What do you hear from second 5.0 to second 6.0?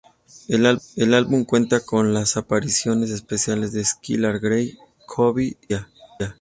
Kobe y Sia.